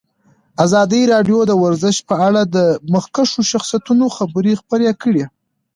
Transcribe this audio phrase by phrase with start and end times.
[0.65, 2.57] ازادي راډیو د ورزش په اړه د
[2.93, 5.25] مخکښو شخصیتونو خبرې خپرې کړي.